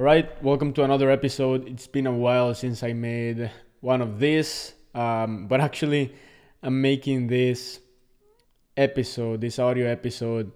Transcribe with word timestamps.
All 0.00 0.06
right, 0.06 0.42
welcome 0.42 0.72
to 0.72 0.82
another 0.82 1.10
episode. 1.10 1.68
It's 1.68 1.86
been 1.86 2.06
a 2.06 2.12
while 2.12 2.54
since 2.54 2.82
I 2.82 2.94
made 2.94 3.50
one 3.80 4.00
of 4.00 4.18
these, 4.18 4.72
um, 4.94 5.46
but 5.50 5.60
actually, 5.60 6.14
I'm 6.62 6.80
making 6.80 7.26
this 7.26 7.80
episode, 8.78 9.42
this 9.42 9.58
audio 9.58 9.86
episode, 9.88 10.52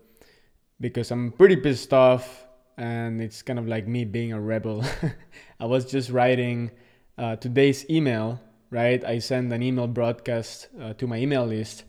because 0.81 1.11
I'm 1.11 1.31
pretty 1.31 1.57
pissed 1.57 1.93
off, 1.93 2.47
and 2.79 3.21
it's 3.21 3.43
kind 3.43 3.59
of 3.59 3.69
like 3.69 3.87
me 3.87 4.07
being 4.07 4.33
a 4.33 4.41
rebel. 4.41 4.83
I 5.61 5.67
was 5.67 5.85
just 5.85 6.09
writing 6.09 6.71
uh, 7.19 7.37
today's 7.37 7.85
email, 7.91 8.41
right? 8.71 9.05
I 9.05 9.19
sent 9.19 9.53
an 9.53 9.63
email 9.63 9.89
broadcast 9.89 10.69
uh, 10.81 10.95
to 10.95 11.07
my 11.07 11.19
email 11.19 11.45
list 11.45 11.85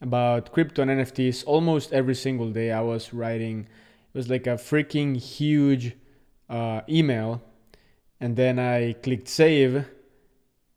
about 0.00 0.50
crypto 0.50 0.82
and 0.82 0.90
NFTs 0.90 1.44
almost 1.46 1.92
every 1.92 2.16
single 2.16 2.50
day. 2.50 2.72
I 2.72 2.80
was 2.80 3.14
writing, 3.14 3.68
it 4.12 4.18
was 4.18 4.28
like 4.28 4.48
a 4.48 4.56
freaking 4.56 5.16
huge 5.16 5.94
uh, 6.50 6.82
email 6.88 7.40
and 8.20 8.36
then 8.36 8.58
I 8.58 8.92
clicked 8.94 9.28
save 9.28 9.86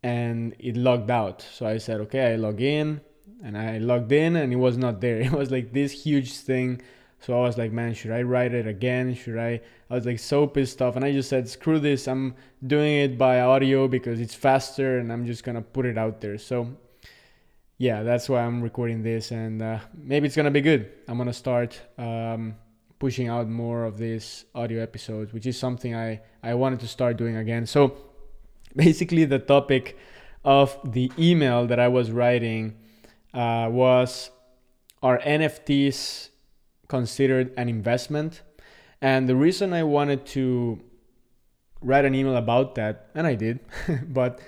and 0.01 0.55
it 0.59 0.77
logged 0.77 1.11
out. 1.11 1.41
So 1.41 1.65
I 1.65 1.77
said, 1.77 1.99
okay, 2.01 2.33
I 2.33 2.35
log 2.35 2.61
in 2.61 3.01
and 3.43 3.57
I 3.57 3.79
logged 3.79 4.11
in 4.11 4.35
and 4.35 4.53
it 4.53 4.57
was 4.57 4.77
not 4.77 5.01
there. 5.01 5.19
It 5.21 5.31
was 5.31 5.51
like 5.51 5.73
this 5.73 5.91
huge 5.91 6.33
thing. 6.37 6.81
So 7.19 7.37
I 7.37 7.41
was 7.41 7.57
like, 7.57 7.71
man, 7.71 7.93
should 7.93 8.11
I 8.11 8.21
write 8.21 8.53
it 8.53 8.67
again? 8.67 9.15
Should 9.15 9.37
I? 9.37 9.61
I 9.89 9.95
was 9.95 10.05
like 10.05 10.19
so 10.19 10.45
pissed 10.45 10.81
off 10.81 10.95
and 10.95 11.05
I 11.05 11.11
just 11.11 11.29
said, 11.29 11.47
screw 11.47 11.79
this. 11.79 12.07
I'm 12.07 12.35
doing 12.65 12.93
it 12.95 13.17
by 13.17 13.41
audio 13.41 13.87
because 13.87 14.19
it's 14.19 14.35
faster 14.35 14.99
and 14.99 15.11
I'm 15.11 15.25
just 15.25 15.43
gonna 15.43 15.61
put 15.61 15.85
it 15.85 15.97
out 15.97 16.19
there. 16.21 16.37
So 16.37 16.75
yeah, 17.77 18.03
that's 18.03 18.29
why 18.29 18.41
I'm 18.43 18.61
recording 18.61 19.03
this 19.03 19.31
and 19.31 19.61
uh, 19.61 19.79
maybe 19.93 20.27
it's 20.27 20.35
gonna 20.35 20.51
be 20.51 20.61
good. 20.61 20.91
I'm 21.07 21.17
gonna 21.17 21.33
start 21.33 21.79
um, 21.97 22.55
pushing 23.03 23.27
out 23.27 23.49
more 23.49 23.83
of 23.83 23.97
these 23.97 24.45
audio 24.55 24.81
episodes, 24.81 25.33
which 25.33 25.45
is 25.45 25.59
something 25.59 25.93
I, 25.93 26.21
I 26.41 26.53
wanted 26.53 26.79
to 26.79 26.87
start 26.87 27.17
doing 27.17 27.35
again. 27.35 27.65
So 27.65 27.97
basically, 28.77 29.25
the 29.25 29.39
topic 29.39 29.97
of 30.45 30.79
the 30.89 31.11
email 31.19 31.67
that 31.67 31.81
I 31.81 31.89
was 31.89 32.11
writing 32.11 32.77
uh, 33.33 33.67
was 33.69 34.31
Are 35.01 35.19
NFTs 35.19 36.29
considered 36.87 37.53
an 37.57 37.67
investment? 37.67 38.41
And 39.01 39.27
the 39.27 39.35
reason 39.35 39.73
I 39.73 39.83
wanted 39.83 40.25
to 40.37 40.79
write 41.81 42.05
an 42.05 42.15
email 42.15 42.37
about 42.37 42.75
that, 42.75 43.09
and 43.15 43.27
I 43.27 43.35
did, 43.35 43.59
but 44.07 44.39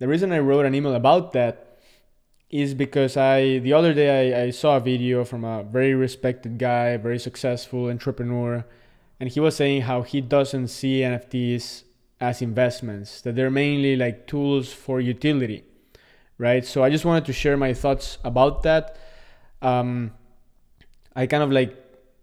the 0.00 0.06
reason 0.06 0.32
I 0.32 0.40
wrote 0.40 0.66
an 0.66 0.74
email 0.74 0.94
about 0.94 1.32
that 1.32 1.71
is 2.52 2.74
because 2.74 3.16
I 3.16 3.58
the 3.58 3.72
other 3.72 3.94
day 3.94 4.34
I, 4.34 4.42
I 4.44 4.50
saw 4.50 4.76
a 4.76 4.80
video 4.80 5.24
from 5.24 5.42
a 5.42 5.64
very 5.64 5.94
respected 5.94 6.58
guy, 6.58 6.96
very 6.98 7.18
successful 7.18 7.88
entrepreneur, 7.88 8.64
and 9.18 9.30
he 9.30 9.40
was 9.40 9.56
saying 9.56 9.82
how 9.82 10.02
he 10.02 10.20
doesn't 10.20 10.68
see 10.68 11.00
NFTs 11.00 11.84
as 12.20 12.42
investments, 12.42 13.22
that 13.22 13.34
they're 13.34 13.50
mainly 13.50 13.96
like 13.96 14.26
tools 14.26 14.72
for 14.72 15.00
utility, 15.00 15.64
right? 16.38 16.64
So 16.64 16.84
I 16.84 16.90
just 16.90 17.04
wanted 17.04 17.24
to 17.24 17.32
share 17.32 17.56
my 17.56 17.72
thoughts 17.72 18.18
about 18.22 18.62
that. 18.62 18.96
Um, 19.62 20.12
I 21.16 21.26
kind 21.26 21.42
of 21.42 21.50
like 21.50 21.74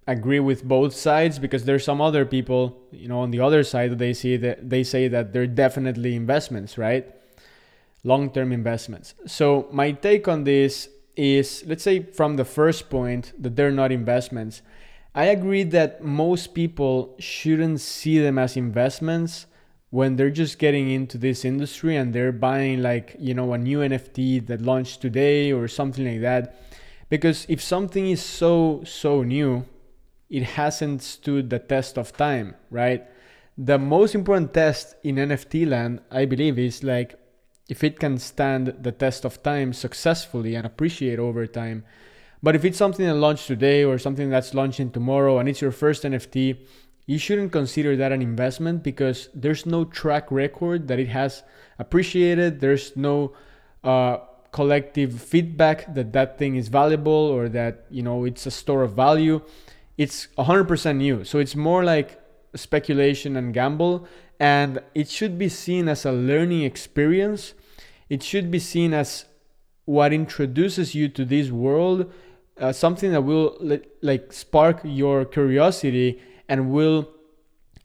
agree 0.08 0.40
with 0.40 0.64
both 0.64 0.96
sides 0.96 1.38
because 1.40 1.66
there's 1.66 1.84
some 1.84 2.02
other 2.02 2.24
people, 2.24 2.82
you 2.92 3.08
know, 3.08 3.20
on 3.20 3.32
the 3.32 3.40
other 3.40 3.64
side 3.64 3.92
that 3.92 3.98
they 3.98 4.14
see 4.14 4.38
that 4.38 4.70
they 4.70 4.84
say 4.84 5.08
that 5.08 5.34
they're 5.34 5.48
definitely 5.48 6.16
investments, 6.16 6.78
right? 6.78 7.16
Long 8.04 8.30
term 8.32 8.52
investments. 8.52 9.14
So, 9.26 9.68
my 9.72 9.92
take 9.92 10.28
on 10.28 10.44
this 10.44 10.90
is 11.16 11.64
let's 11.68 11.84
say 11.84 12.04
from 12.04 12.38
the 12.38 12.46
first 12.46 12.90
point 12.90 13.34
that 13.38 13.56
they're 13.56 13.72
not 13.72 13.92
investments. 13.92 14.62
I 15.14 15.26
agree 15.26 15.64
that 15.64 16.04
most 16.04 16.54
people 16.54 17.16
shouldn't 17.20 17.82
see 17.82 18.20
them 18.20 18.38
as 18.38 18.56
investments 18.56 19.48
when 19.90 20.16
they're 20.16 20.30
just 20.30 20.60
getting 20.60 20.90
into 20.90 21.18
this 21.18 21.44
industry 21.44 21.96
and 21.96 22.14
they're 22.14 22.32
buying 22.32 22.82
like, 22.84 23.16
you 23.20 23.34
know, 23.34 23.52
a 23.54 23.58
new 23.58 23.80
NFT 23.80 24.46
that 24.48 24.62
launched 24.62 25.02
today 25.02 25.52
or 25.52 25.68
something 25.68 26.06
like 26.06 26.22
that. 26.22 26.56
Because 27.10 27.46
if 27.50 27.62
something 27.62 28.08
is 28.08 28.24
so 28.24 28.84
so 28.86 29.24
new, 29.24 29.66
it 30.30 30.44
hasn't 30.44 31.02
stood 31.02 31.50
the 31.50 31.60
test 31.60 31.98
of 31.98 32.16
time, 32.16 32.56
right? 32.70 33.04
The 33.58 33.80
most 33.80 34.16
important 34.16 34.54
test 34.54 34.96
in 35.04 35.16
NFT 35.16 35.68
land, 35.68 36.02
I 36.12 36.26
believe, 36.26 36.60
is 36.60 36.84
like 36.84 37.19
if 37.70 37.84
it 37.84 38.00
can 38.00 38.18
stand 38.18 38.74
the 38.82 38.92
test 38.92 39.24
of 39.24 39.42
time 39.44 39.72
successfully 39.72 40.56
and 40.56 40.66
appreciate 40.66 41.20
over 41.20 41.46
time. 41.46 41.86
But 42.42 42.56
if 42.56 42.66
it's 42.66 42.78
something 42.78 43.06
that 43.06 43.14
launched 43.14 43.48
today 43.48 43.84
or 43.84 44.00
something 44.00 44.30
that's 44.30 44.54
launching 44.54 44.92
tomorrow 44.92 45.38
and 45.38 45.48
it's 45.48 45.62
your 45.62 45.72
first 45.72 46.04
NFT, 46.04 46.58
you 47.06 47.18
shouldn't 47.18 47.52
consider 47.52 47.96
that 47.96 48.12
an 48.12 48.22
investment 48.22 48.84
because 48.84 49.30
there's 49.34 49.66
no 49.66 49.86
track 49.86 50.32
record 50.32 50.88
that 50.88 51.00
it 51.00 51.10
has 51.10 51.44
appreciated. 51.78 52.60
There's 52.60 52.96
no 52.96 53.34
uh, 53.84 54.18
collective 54.52 55.22
feedback 55.22 55.94
that 55.94 56.14
that 56.14 56.38
thing 56.38 56.56
is 56.56 56.70
valuable 56.70 57.12
or 57.12 57.50
that 57.50 57.86
you 57.90 58.02
know 58.02 58.26
it's 58.26 58.46
a 58.46 58.52
store 58.52 58.84
of 58.84 58.94
value. 58.94 59.42
It's 59.98 60.28
100% 60.38 60.98
new, 60.98 61.24
so 61.26 61.40
it's 61.40 61.56
more 61.56 61.84
like 61.84 62.22
speculation 62.56 63.36
and 63.36 63.54
gamble, 63.54 64.08
and 64.40 64.80
it 64.96 65.10
should 65.10 65.38
be 65.38 65.50
seen 65.50 65.90
as 65.90 66.06
a 66.06 66.12
learning 66.12 66.64
experience 66.64 67.54
it 68.10 68.24
should 68.24 68.50
be 68.50 68.60
seen 68.60 68.94
as 68.94 69.26
what 69.86 70.14
introduces 70.14 70.94
you 70.94 71.08
to 71.10 71.26
this 71.26 71.50
world, 71.50 72.12
uh, 72.60 72.72
something 72.72 73.12
that 73.12 73.22
will 73.22 73.58
like 74.02 74.34
spark 74.34 74.82
your 74.84 75.26
curiosity 75.26 76.22
and 76.48 76.72
will 76.72 77.10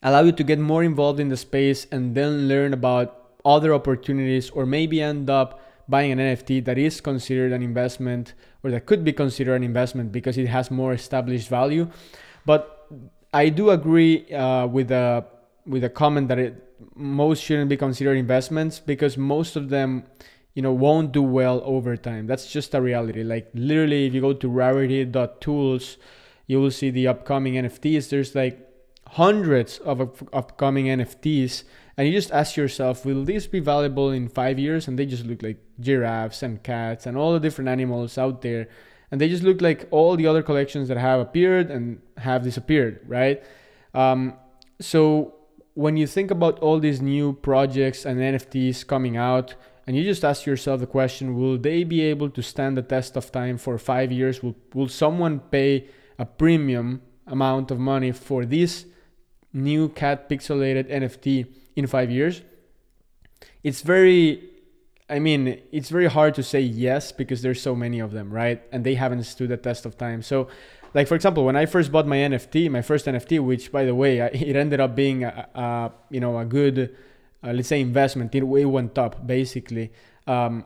allow 0.03 0.21
you 0.21 0.31
to 0.31 0.43
get 0.43 0.59
more 0.59 0.83
involved 0.83 1.19
in 1.19 1.29
the 1.29 1.37
space 1.37 1.87
and 1.91 2.15
then 2.15 2.47
learn 2.47 2.73
about 2.73 3.31
other 3.43 3.73
opportunities 3.73 4.49
or 4.49 4.65
maybe 4.65 5.01
end 5.01 5.29
up 5.29 5.61
buying 5.87 6.11
an 6.11 6.19
NFT 6.19 6.65
that 6.65 6.77
is 6.77 6.99
considered 6.99 7.51
an 7.51 7.61
investment 7.61 8.33
or 8.63 8.71
that 8.71 8.85
could 8.85 9.03
be 9.03 9.13
considered 9.13 9.55
an 9.55 9.63
investment 9.63 10.11
because 10.11 10.37
it 10.37 10.47
has 10.47 10.71
more 10.71 10.93
established 10.93 11.47
value. 11.47 11.87
But 12.45 12.87
I 13.33 13.49
do 13.49 13.69
agree 13.69 14.31
uh, 14.31 14.67
with 14.67 14.87
the 14.89 15.25
with 15.65 15.83
a 15.83 15.89
comment 15.89 16.27
that 16.27 16.39
it 16.39 16.61
most 16.95 17.43
shouldn't 17.43 17.69
be 17.69 17.77
considered 17.77 18.17
investments 18.17 18.79
because 18.79 19.17
most 19.17 19.55
of 19.55 19.69
them 19.69 20.03
you 20.53 20.61
know 20.61 20.71
won't 20.71 21.11
do 21.11 21.21
well 21.21 21.61
over 21.65 21.97
time. 21.97 22.27
That's 22.27 22.51
just 22.51 22.73
a 22.73 22.81
reality. 22.81 23.23
Like 23.23 23.49
literally 23.53 24.05
if 24.05 24.13
you 24.13 24.21
go 24.21 24.33
to 24.33 24.49
rarity.tools 24.49 25.97
you 26.47 26.61
will 26.61 26.71
see 26.71 26.91
the 26.91 27.07
upcoming 27.07 27.55
nfts 27.55 28.09
there's 28.09 28.35
like 28.35 28.59
hundreds 29.07 29.79
of 29.79 29.99
upcoming 30.31 30.85
nfts 30.85 31.63
and 31.97 32.07
you 32.07 32.13
just 32.13 32.31
ask 32.31 32.57
yourself 32.57 33.05
will 33.05 33.23
these 33.23 33.47
be 33.47 33.59
valuable 33.59 34.11
in 34.11 34.27
five 34.27 34.59
years? 34.59 34.87
And 34.87 34.99
they 34.99 35.05
just 35.05 35.25
look 35.25 35.41
like 35.41 35.57
giraffes 35.79 36.43
and 36.43 36.61
cats 36.61 37.05
and 37.05 37.17
all 37.17 37.33
the 37.33 37.39
different 37.39 37.69
animals 37.69 38.17
out 38.17 38.41
there. 38.41 38.67
And 39.11 39.21
they 39.21 39.29
just 39.29 39.43
look 39.43 39.61
like 39.61 39.87
all 39.91 40.17
the 40.17 40.27
other 40.27 40.43
collections 40.43 40.87
that 40.89 40.97
have 40.97 41.19
appeared 41.19 41.71
and 41.71 42.01
have 42.17 42.43
disappeared 42.43 42.99
right? 43.07 43.43
Um, 43.93 44.33
so 44.81 45.34
when 45.75 45.97
you 45.97 46.07
think 46.07 46.31
about 46.31 46.57
all 46.59 46.79
these 46.79 47.01
new 47.01 47.33
projects 47.33 48.05
and 48.05 48.19
NFTs 48.19 48.87
coming 48.87 49.17
out, 49.17 49.55
and 49.85 49.95
you 49.95 50.03
just 50.03 50.25
ask 50.25 50.45
yourself 50.45 50.79
the 50.79 50.87
question 50.87 51.35
will 51.35 51.57
they 51.57 51.83
be 51.83 52.01
able 52.01 52.29
to 52.31 52.41
stand 52.41 52.75
the 52.75 52.81
test 52.81 53.15
of 53.15 53.31
time 53.31 53.57
for 53.57 53.77
five 53.77 54.11
years? 54.11 54.41
Will, 54.41 54.55
will 54.73 54.87
someone 54.87 55.39
pay 55.39 55.87
a 56.17 56.25
premium 56.25 57.01
amount 57.27 57.69
of 57.71 57.77
money 57.77 58.11
for 58.11 58.45
this 58.45 58.85
new 59.53 59.89
cat 59.89 60.27
pixelated 60.29 60.89
NFT 60.89 61.47
in 61.75 61.85
five 61.87 62.09
years? 62.09 62.41
It's 63.63 63.81
very 63.81 64.49
I 65.07 65.19
mean, 65.19 65.61
it's 65.71 65.89
very 65.89 66.07
hard 66.07 66.33
to 66.33 66.41
say 66.41 66.61
yes 66.61 67.11
because 67.11 67.43
there's 67.43 67.61
so 67.61 67.75
many 67.75 67.99
of 67.99 68.11
them, 68.11 68.33
right? 68.33 68.63
And 68.71 68.83
they 68.83 68.95
haven't 68.95 69.23
stood 69.23 69.49
the 69.49 69.57
test 69.57 69.85
of 69.85 69.99
time. 69.99 70.23
So 70.23 70.47
like 70.95 71.07
for 71.07 71.13
example 71.13 71.45
when 71.45 71.55
i 71.55 71.65
first 71.67 71.91
bought 71.91 72.07
my 72.07 72.17
nft 72.17 72.71
my 72.71 72.81
first 72.81 73.05
nft 73.05 73.39
which 73.39 73.71
by 73.71 73.85
the 73.85 73.93
way 73.93 74.17
it 74.49 74.55
ended 74.55 74.79
up 74.79 74.95
being 74.95 75.23
a, 75.23 75.47
a 75.53 75.91
you 76.09 76.19
know 76.19 76.39
a 76.39 76.45
good 76.45 76.95
uh, 77.45 77.53
let's 77.53 77.67
say 77.67 77.79
investment 77.79 78.33
it, 78.33 78.43
it 78.43 78.65
went 78.65 78.97
up 78.97 79.25
basically. 79.25 79.91
Um, 80.27 80.65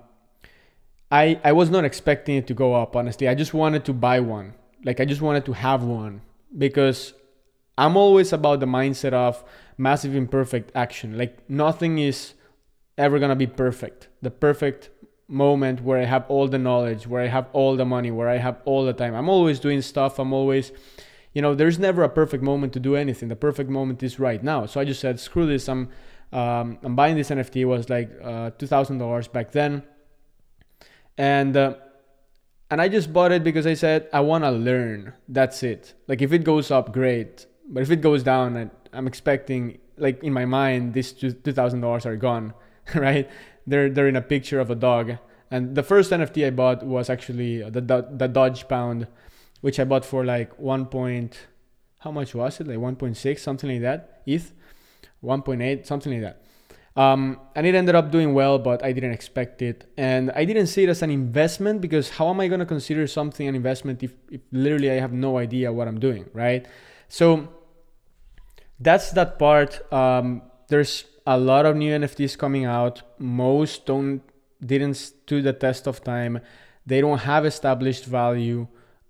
I, 1.11 1.39
I 1.43 1.51
was 1.51 1.69
not 1.69 1.85
expecting 1.85 2.35
it 2.35 2.47
to 2.47 2.53
go 2.53 2.75
up 2.75 2.95
honestly. 2.95 3.27
I 3.27 3.35
just 3.35 3.53
wanted 3.53 3.83
to 3.85 3.93
buy 3.93 4.19
one. 4.19 4.53
Like 4.85 4.99
i 5.01 5.05
just 5.05 5.21
wanted 5.21 5.45
to 5.45 5.53
have 5.53 5.83
one 5.83 6.21
because 6.57 7.13
i'm 7.77 7.97
always 7.97 8.31
about 8.31 8.61
the 8.61 8.65
mindset 8.65 9.11
of 9.11 9.43
massive 9.77 10.15
imperfect 10.15 10.71
action. 10.73 11.17
Like 11.17 11.49
nothing 11.49 11.99
is 11.99 12.33
ever 12.97 13.19
gonna 13.19 13.35
be 13.35 13.47
perfect. 13.47 14.07
The 14.21 14.31
perfect 14.31 14.89
moment 15.29 15.81
where 15.81 15.99
I 15.99 16.05
have 16.05 16.25
all 16.27 16.47
the 16.47 16.57
knowledge, 16.57 17.07
where 17.07 17.21
I 17.21 17.27
have 17.27 17.47
all 17.53 17.75
the 17.75 17.85
money, 17.85 18.11
where 18.11 18.27
I 18.27 18.37
have 18.37 18.61
all 18.65 18.83
the 18.83 18.93
time. 18.93 19.13
I'm 19.13 19.29
always 19.29 19.59
doing 19.59 19.81
stuff. 19.81 20.19
I'm 20.19 20.33
always, 20.33 20.71
you 21.33 21.41
know, 21.41 21.55
there's 21.55 21.79
never 21.79 22.03
a 22.03 22.09
perfect 22.09 22.43
moment 22.43 22.73
to 22.73 22.79
do 22.79 22.95
anything. 22.95 23.29
The 23.29 23.35
perfect 23.35 23.69
moment 23.69 24.01
is 24.03 24.19
right 24.19 24.43
now. 24.43 24.65
So 24.65 24.81
I 24.81 24.85
just 24.85 24.99
said, 24.99 25.19
screw 25.19 25.45
this. 25.45 25.69
I'm, 25.69 25.89
um, 26.31 26.79
I'm 26.83 26.95
buying 26.95 27.15
this 27.15 27.29
NFT. 27.29 27.57
It 27.57 27.65
was 27.65 27.89
like 27.89 28.11
uh, 28.23 28.51
two 28.51 28.67
thousand 28.67 28.97
dollars 28.97 29.27
back 29.27 29.51
then, 29.51 29.83
and 31.17 31.57
uh, 31.57 31.75
and 32.69 32.81
I 32.81 32.87
just 32.87 33.11
bought 33.11 33.31
it 33.31 33.43
because 33.43 33.65
I 33.65 33.73
said 33.73 34.07
I 34.13 34.19
want 34.19 34.43
to 34.43 34.51
learn. 34.51 35.13
That's 35.27 35.63
it. 35.63 35.95
Like 36.07 36.21
if 36.21 36.31
it 36.31 36.43
goes 36.43 36.69
up, 36.69 36.93
great. 36.93 37.47
But 37.67 37.81
if 37.81 37.89
it 37.89 38.01
goes 38.01 38.21
down, 38.21 38.69
I'm 38.93 39.07
expecting 39.07 39.79
like 39.97 40.23
in 40.23 40.33
my 40.33 40.45
mind, 40.45 40.93
these 40.93 41.11
two 41.13 41.31
thousand 41.31 41.81
dollars 41.81 42.05
are 42.05 42.15
gone, 42.15 42.53
right? 42.95 43.27
They're 43.69 43.89
they're 43.89 44.07
in 44.07 44.15
a 44.15 44.21
picture 44.21 44.59
of 44.59 44.69
a 44.69 44.75
dog. 44.75 45.17
And 45.51 45.75
the 45.75 45.83
first 45.83 46.11
NFT 46.11 46.45
I 46.45 46.49
bought 46.49 46.83
was 46.83 47.09
actually 47.09 47.61
the 47.69 47.81
the 48.21 48.27
Doge 48.27 48.67
Pound, 48.67 49.07
which 49.61 49.79
I 49.79 49.83
bought 49.83 50.05
for 50.05 50.25
like 50.25 50.57
one 50.59 50.85
point. 50.85 51.47
How 51.99 52.11
much 52.11 52.33
was 52.33 52.59
it? 52.59 52.67
Like 52.67 52.79
one 52.79 52.95
point 52.95 53.17
six, 53.17 53.41
something 53.41 53.69
like 53.69 53.81
that. 53.81 54.21
ETH, 54.25 54.53
one 55.21 55.41
point 55.41 55.61
eight, 55.61 55.85
something 55.85 56.13
like 56.13 56.21
that. 56.21 56.43
Um, 56.95 57.39
and 57.55 57.65
it 57.65 57.75
ended 57.75 57.95
up 57.95 58.11
doing 58.11 58.33
well, 58.33 58.59
but 58.59 58.83
I 58.83 58.91
didn't 58.91 59.13
expect 59.13 59.61
it. 59.61 59.85
And 59.95 60.31
I 60.31 60.43
didn't 60.43 60.67
see 60.67 60.83
it 60.83 60.89
as 60.89 61.01
an 61.01 61.11
investment 61.11 61.81
because 61.81 62.09
how 62.09 62.29
am 62.29 62.39
I 62.39 62.47
going 62.47 62.59
to 62.59 62.65
consider 62.65 63.07
something 63.07 63.47
an 63.47 63.55
investment 63.55 64.03
if, 64.03 64.13
if 64.29 64.41
literally 64.51 64.91
I 64.91 64.95
have 64.95 65.13
no 65.13 65.37
idea 65.37 65.71
what 65.71 65.87
I'm 65.87 65.99
doing, 65.99 66.25
right? 66.33 66.67
So 67.07 67.47
that's 68.79 69.11
that 69.11 69.39
part. 69.39 69.81
Um, 69.93 70.41
there's 70.67 71.05
a 71.29 71.37
lot 71.37 71.67
of 71.67 71.75
new 71.75 71.91
NFTs 71.93 72.35
coming 72.35 72.65
out. 72.65 73.03
Most 73.19 73.85
don't 73.85 74.23
didn't 74.65 74.95
stood 74.95 75.43
the 75.43 75.53
test 75.53 75.85
of 75.85 76.03
time. 76.03 76.41
They 76.87 77.01
don't 77.01 77.19
have 77.19 77.45
established 77.45 78.05
value. 78.05 78.67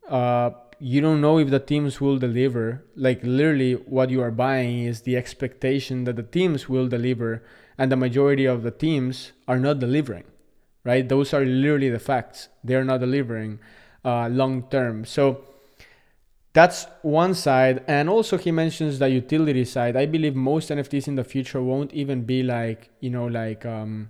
Uh, 0.07 0.49
you 0.79 0.99
don't 0.99 1.21
know 1.21 1.39
if 1.39 1.49
the 1.49 1.61
teams 1.61 2.01
will 2.01 2.17
deliver. 2.17 2.83
Like 2.95 3.21
literally, 3.23 3.73
what 3.73 4.09
you 4.09 4.21
are 4.21 4.31
buying 4.31 4.83
is 4.83 5.01
the 5.01 5.15
expectation 5.15 6.03
that 6.03 6.17
the 6.17 6.29
teams 6.37 6.67
will 6.67 6.89
deliver, 6.89 7.41
and 7.77 7.89
the 7.89 7.95
majority 7.95 8.45
of 8.45 8.63
the 8.63 8.71
teams 8.71 9.31
are 9.47 9.59
not 9.59 9.79
delivering. 9.79 10.25
Right? 10.83 11.07
Those 11.07 11.33
are 11.33 11.45
literally 11.45 11.89
the 11.89 11.99
facts. 11.99 12.49
They 12.65 12.75
are 12.75 12.83
not 12.83 12.99
delivering 12.99 13.59
uh, 14.03 14.27
long 14.27 14.63
term. 14.69 15.05
So 15.05 15.45
that's 16.53 16.87
one 17.03 17.35
side 17.35 17.83
and 17.87 18.09
also 18.09 18.37
he 18.37 18.51
mentions 18.51 18.99
the 18.99 19.09
utility 19.09 19.65
side. 19.65 19.95
I 19.95 20.05
believe 20.05 20.35
most 20.35 20.69
nfts 20.69 21.07
in 21.07 21.15
the 21.15 21.23
future 21.23 21.61
won't 21.61 21.93
even 21.93 22.23
be 22.23 22.41
like 22.43 22.89
you 22.99 23.09
know 23.09 23.27
like 23.27 23.65
um 23.65 24.09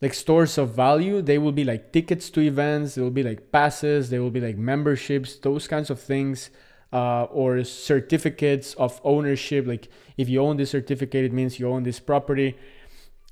like 0.00 0.14
stores 0.14 0.56
of 0.58 0.74
value. 0.74 1.20
They 1.20 1.38
will 1.38 1.52
be 1.52 1.64
like 1.64 1.92
tickets 1.92 2.30
to 2.30 2.40
events 2.40 2.94
they 2.94 3.02
will 3.02 3.10
be 3.10 3.22
like 3.22 3.52
passes 3.52 4.10
they 4.10 4.18
will 4.18 4.30
be 4.30 4.40
like 4.40 4.56
memberships 4.56 5.36
those 5.36 5.68
kinds 5.68 5.90
of 5.90 6.00
things 6.00 6.50
uh, 6.92 7.24
or 7.24 7.62
certificates 7.64 8.74
of 8.74 9.00
ownership. 9.04 9.66
Like 9.66 9.88
if 10.16 10.28
you 10.28 10.40
own 10.40 10.56
this 10.56 10.70
certificate 10.70 11.26
it 11.26 11.32
means 11.32 11.58
you 11.58 11.68
own 11.68 11.82
this 11.82 12.00
property. 12.00 12.56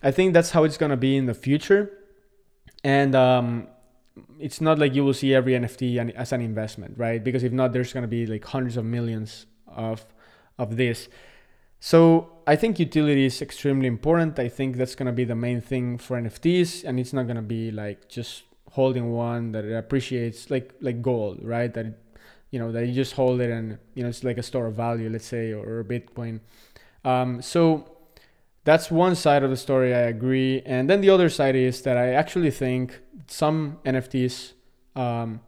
I 0.02 0.10
think 0.10 0.34
that's 0.34 0.50
how 0.50 0.64
it's 0.64 0.76
going 0.76 0.90
to 0.90 0.96
be 0.96 1.16
in 1.16 1.25
the 1.25 1.34
future. 1.34 1.90
And 2.84 3.14
um, 3.14 3.69
it's 4.38 4.60
not 4.60 4.78
like 4.78 4.94
you 4.94 5.04
will 5.04 5.14
see 5.14 5.34
every 5.34 5.52
NFT 5.52 6.14
as 6.14 6.32
an 6.32 6.40
investment, 6.40 6.94
right? 6.96 7.22
Because 7.22 7.42
if 7.42 7.52
not, 7.52 7.72
there's 7.72 7.92
going 7.92 8.02
to 8.02 8.08
be 8.08 8.26
like 8.26 8.44
hundreds 8.44 8.76
of 8.76 8.84
millions 8.84 9.46
of 9.66 10.04
of 10.58 10.76
this. 10.76 11.08
So 11.80 12.30
I 12.46 12.56
think 12.56 12.78
utility 12.78 13.26
is 13.26 13.42
extremely 13.42 13.86
important. 13.86 14.38
I 14.38 14.48
think 14.48 14.76
that's 14.76 14.94
going 14.94 15.06
to 15.06 15.12
be 15.12 15.24
the 15.24 15.34
main 15.34 15.60
thing 15.60 15.98
for 15.98 16.20
NFTs, 16.20 16.84
and 16.84 16.98
it's 16.98 17.12
not 17.12 17.24
going 17.24 17.36
to 17.36 17.42
be 17.42 17.70
like 17.70 18.08
just 18.08 18.44
holding 18.72 19.12
one 19.12 19.52
that 19.52 19.64
it 19.64 19.74
appreciates 19.74 20.50
like 20.50 20.74
like 20.80 21.02
gold, 21.02 21.40
right? 21.42 21.72
That 21.72 21.86
it, 21.86 21.98
you 22.50 22.58
know 22.58 22.72
that 22.72 22.86
you 22.86 22.94
just 22.94 23.14
hold 23.14 23.40
it 23.40 23.50
and 23.50 23.78
you 23.94 24.02
know 24.02 24.08
it's 24.08 24.24
like 24.24 24.38
a 24.38 24.42
store 24.42 24.66
of 24.66 24.74
value, 24.74 25.10
let's 25.10 25.26
say, 25.26 25.52
or 25.52 25.80
a 25.80 25.84
Bitcoin. 25.84 26.40
Um, 27.04 27.42
so 27.42 27.95
that's 28.66 28.90
one 28.90 29.14
side 29.14 29.44
of 29.44 29.50
the 29.50 29.56
story. 29.56 29.94
I 29.94 30.00
agree, 30.00 30.60
and 30.66 30.90
then 30.90 31.00
the 31.00 31.08
other 31.08 31.28
side 31.28 31.54
is 31.54 31.82
that 31.82 31.96
I 31.96 32.12
actually 32.12 32.50
think 32.50 32.98
some 33.28 33.78
NFTs 33.84 34.54
um, 34.96 35.40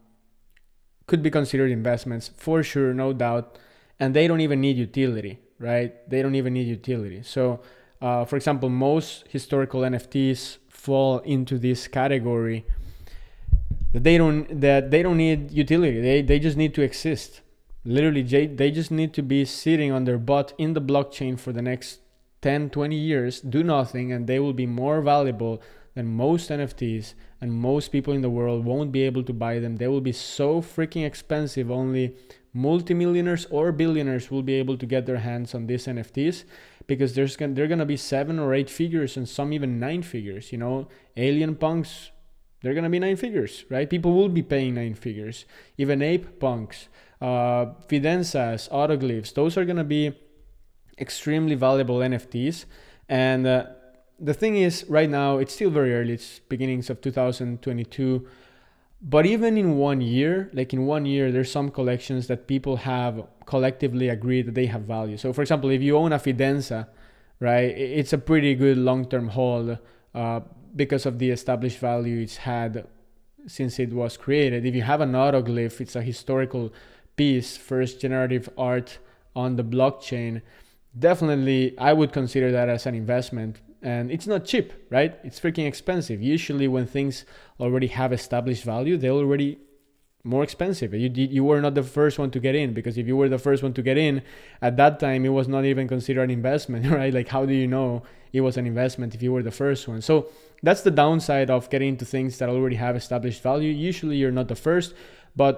could 1.06 1.20
be 1.20 1.30
considered 1.30 1.72
investments 1.72 2.30
for 2.36 2.62
sure, 2.62 2.94
no 2.94 3.12
doubt, 3.12 3.58
and 3.98 4.14
they 4.14 4.28
don't 4.28 4.40
even 4.40 4.60
need 4.60 4.76
utility, 4.76 5.40
right? 5.58 6.08
They 6.08 6.22
don't 6.22 6.36
even 6.36 6.54
need 6.54 6.68
utility. 6.68 7.24
So, 7.24 7.60
uh, 8.00 8.24
for 8.24 8.36
example, 8.36 8.68
most 8.68 9.24
historical 9.28 9.80
NFTs 9.80 10.58
fall 10.68 11.18
into 11.18 11.58
this 11.58 11.88
category 11.88 12.64
that 13.92 14.04
they 14.04 14.16
don't 14.16 14.60
that 14.60 14.92
they 14.92 15.02
don't 15.02 15.16
need 15.16 15.50
utility. 15.50 16.00
They 16.00 16.22
they 16.22 16.38
just 16.38 16.56
need 16.56 16.72
to 16.74 16.82
exist. 16.82 17.40
Literally, 17.84 18.22
they 18.22 18.70
just 18.70 18.92
need 18.92 19.12
to 19.14 19.22
be 19.22 19.44
sitting 19.44 19.90
on 19.90 20.04
their 20.04 20.18
butt 20.18 20.52
in 20.56 20.74
the 20.74 20.80
blockchain 20.80 21.40
for 21.40 21.52
the 21.52 21.62
next 21.62 21.98
10, 22.42 22.70
20 22.70 22.96
years, 22.96 23.40
do 23.40 23.62
nothing, 23.62 24.12
and 24.12 24.26
they 24.26 24.38
will 24.38 24.52
be 24.52 24.66
more 24.66 25.00
valuable 25.00 25.60
than 25.94 26.06
most 26.06 26.50
NFTs, 26.50 27.14
and 27.40 27.52
most 27.52 27.90
people 27.90 28.14
in 28.14 28.22
the 28.22 28.30
world 28.30 28.64
won't 28.64 28.92
be 28.92 29.02
able 29.02 29.24
to 29.24 29.32
buy 29.32 29.58
them. 29.58 29.76
They 29.76 29.88
will 29.88 30.00
be 30.00 30.12
so 30.12 30.62
freaking 30.62 31.04
expensive, 31.04 31.70
only 31.70 32.14
multimillionaires 32.52 33.46
or 33.50 33.72
billionaires 33.72 34.30
will 34.30 34.42
be 34.42 34.54
able 34.54 34.76
to 34.78 34.86
get 34.86 35.06
their 35.06 35.18
hands 35.18 35.54
on 35.54 35.66
these 35.66 35.86
NFTs 35.86 36.44
because 36.86 37.14
there's 37.14 37.36
they're 37.36 37.68
gonna 37.68 37.84
be 37.84 37.96
seven 37.96 38.38
or 38.38 38.54
eight 38.54 38.70
figures 38.70 39.16
and 39.16 39.28
some 39.28 39.52
even 39.52 39.78
nine 39.78 40.02
figures. 40.02 40.52
You 40.52 40.58
know, 40.58 40.88
alien 41.16 41.54
punks, 41.56 42.10
they're 42.62 42.74
gonna 42.74 42.90
be 42.90 42.98
nine 42.98 43.16
figures, 43.16 43.64
right? 43.68 43.88
People 43.88 44.12
will 44.14 44.28
be 44.28 44.42
paying 44.42 44.74
nine 44.74 44.94
figures. 44.94 45.44
Even 45.76 46.02
ape 46.02 46.40
punks, 46.40 46.88
uh, 47.20 47.66
fidenzas, 47.88 48.68
autoglyphs, 48.70 49.34
those 49.34 49.56
are 49.56 49.64
gonna 49.64 49.84
be 49.84 50.12
extremely 51.00 51.54
valuable 51.54 51.98
NFTs. 51.98 52.64
And 53.08 53.46
uh, 53.46 53.66
the 54.20 54.34
thing 54.34 54.56
is, 54.56 54.84
right 54.88 55.08
now, 55.08 55.38
it's 55.38 55.54
still 55.54 55.70
very 55.70 55.94
early, 55.94 56.14
it's 56.14 56.40
beginnings 56.40 56.90
of 56.90 57.00
2022. 57.00 58.26
But 59.00 59.26
even 59.26 59.56
in 59.56 59.76
one 59.76 60.00
year, 60.00 60.50
like 60.52 60.72
in 60.72 60.86
one 60.86 61.06
year, 61.06 61.30
there's 61.30 61.52
some 61.52 61.70
collections 61.70 62.26
that 62.26 62.48
people 62.48 62.78
have 62.78 63.24
collectively 63.46 64.08
agreed 64.08 64.46
that 64.46 64.54
they 64.54 64.66
have 64.66 64.82
value. 64.82 65.16
So, 65.16 65.32
for 65.32 65.42
example, 65.42 65.70
if 65.70 65.80
you 65.80 65.96
own 65.96 66.12
a 66.12 66.18
Fidenza, 66.18 66.88
right, 67.38 67.70
it's 67.70 68.12
a 68.12 68.18
pretty 68.18 68.56
good 68.56 68.76
long 68.76 69.08
term 69.08 69.28
hold 69.28 69.78
uh, 70.14 70.40
because 70.74 71.06
of 71.06 71.20
the 71.20 71.30
established 71.30 71.78
value 71.78 72.20
it's 72.20 72.38
had 72.38 72.86
since 73.46 73.78
it 73.78 73.92
was 73.92 74.16
created. 74.16 74.66
If 74.66 74.74
you 74.74 74.82
have 74.82 75.00
an 75.00 75.12
autoglyph, 75.12 75.80
it's 75.80 75.94
a 75.94 76.02
historical 76.02 76.72
piece, 77.16 77.56
first 77.56 78.00
generative 78.00 78.48
art 78.58 78.98
on 79.34 79.56
the 79.56 79.64
blockchain 79.64 80.42
definitely 80.98 81.78
I 81.78 81.92
would 81.92 82.12
consider 82.12 82.50
that 82.52 82.68
as 82.68 82.86
an 82.86 82.94
investment. 82.94 83.60
And 83.80 84.10
it's 84.10 84.26
not 84.26 84.44
cheap, 84.44 84.72
right? 84.90 85.16
It's 85.22 85.38
freaking 85.38 85.66
expensive. 85.66 86.20
Usually, 86.20 86.66
when 86.66 86.86
things 86.86 87.24
already 87.60 87.86
have 87.88 88.12
established 88.12 88.64
value, 88.64 88.96
they're 88.96 89.12
already 89.12 89.58
more 90.24 90.42
expensive. 90.42 90.92
You 90.94 91.10
you 91.14 91.44
were 91.44 91.60
not 91.60 91.74
the 91.74 91.84
first 91.84 92.18
one 92.18 92.30
to 92.32 92.40
get 92.40 92.54
in 92.54 92.74
because 92.74 92.98
if 92.98 93.06
you 93.06 93.16
were 93.16 93.28
the 93.28 93.38
first 93.38 93.62
one 93.62 93.72
to 93.74 93.82
get 93.82 93.96
in 93.96 94.22
at 94.60 94.76
that 94.76 94.98
time, 94.98 95.24
it 95.24 95.28
was 95.28 95.46
not 95.46 95.64
even 95.64 95.86
considered 95.86 96.24
an 96.24 96.30
investment, 96.30 96.90
right? 96.90 97.14
Like 97.14 97.28
how 97.28 97.46
do 97.46 97.54
you 97.54 97.68
know 97.68 98.02
it 98.32 98.40
was 98.40 98.56
an 98.56 98.66
investment 98.66 99.14
if 99.14 99.22
you 99.22 99.32
were 99.32 99.44
the 99.44 99.52
first 99.52 99.86
one? 99.86 100.02
So 100.02 100.26
that's 100.62 100.82
the 100.82 100.90
downside 100.90 101.48
of 101.50 101.70
getting 101.70 101.90
into 101.90 102.04
things 102.04 102.38
that 102.38 102.48
already 102.48 102.76
have 102.76 102.96
established 102.96 103.42
value. 103.42 103.72
Usually, 103.72 104.16
you're 104.16 104.32
not 104.32 104.48
the 104.48 104.56
first, 104.56 104.92
but 105.36 105.54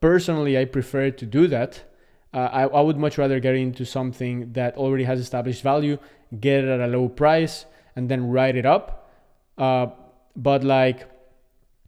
personally, 0.00 0.56
I 0.56 0.64
prefer 0.64 1.10
to 1.10 1.26
do 1.26 1.46
that 1.48 1.82
uh, 2.34 2.48
I, 2.52 2.62
I 2.64 2.80
would 2.80 2.96
much 2.96 3.18
rather 3.18 3.40
get 3.40 3.54
into 3.54 3.84
something 3.84 4.52
that 4.52 4.76
already 4.76 5.04
has 5.04 5.20
established 5.20 5.62
value, 5.62 5.98
get 6.38 6.64
it 6.64 6.68
at 6.68 6.80
a 6.80 6.86
low 6.86 7.08
price, 7.08 7.64
and 7.96 8.08
then 8.08 8.28
write 8.28 8.56
it 8.56 8.66
up. 8.66 9.10
Uh, 9.56 9.88
but 10.36 10.62
like, 10.62 11.08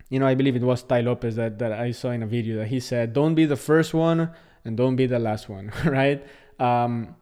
you 0.08 0.18
know, 0.18 0.26
I 0.26 0.34
believe 0.34 0.56
it 0.56 0.62
was 0.62 0.82
Tai 0.82 1.02
Lopez 1.02 1.36
that, 1.36 1.58
that 1.58 1.72
I 1.72 1.92
saw 1.92 2.10
in 2.10 2.22
a 2.22 2.26
video 2.26 2.56
that 2.58 2.68
he 2.68 2.80
said, 2.80 3.12
don't 3.12 3.34
be 3.34 3.46
the 3.46 3.56
first 3.56 3.94
one 3.94 4.30
and 4.64 4.76
don't 4.76 4.96
be 4.96 5.06
the 5.06 5.18
last 5.18 5.48
one, 5.48 5.72
right? 5.84 6.26
Um, 6.58 7.16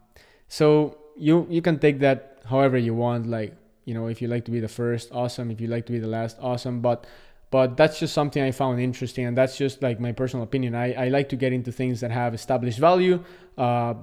so 0.49 0.97
you 1.17 1.47
you 1.51 1.61
can 1.61 1.79
take 1.79 2.01
that 2.01 2.43
however 2.47 2.79
you 2.79 2.95
want. 2.95 3.27
Like, 3.27 3.55
you 3.85 3.95
know, 3.95 4.07
if 4.07 4.23
you 4.23 4.29
like 4.29 4.45
to 4.47 4.51
be 4.51 4.61
the 4.61 4.69
first, 4.69 5.11
awesome. 5.13 5.51
If 5.51 5.61
you 5.61 5.69
like 5.69 5.87
to 5.87 5.93
be 5.93 5.99
the 5.99 6.09
last, 6.09 6.39
awesome. 6.41 6.81
But 6.81 7.07
but 7.51 7.77
that's 7.77 7.99
just 7.99 8.13
something 8.15 8.43
I 8.43 8.51
found 8.51 8.81
interesting, 8.81 9.25
and 9.25 9.37
that's 9.37 9.57
just 9.57 9.83
like 9.83 10.01
my 10.01 10.13
personal 10.13 10.45
opinion. 10.45 10.75
I, 10.75 10.93
I 10.93 11.09
like 11.09 11.29
to 11.31 11.37
get 11.37 11.53
into 11.53 11.73
things 11.73 12.01
that 12.01 12.11
have 12.11 12.35
established 12.35 12.79
value 12.79 13.25
uh, 13.57 13.95